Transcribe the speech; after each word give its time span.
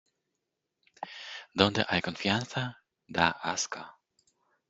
Donde 1.53 1.85
hay 1.87 2.01
confianza, 2.01 2.75
da 3.07 3.29
asco. 3.29 3.85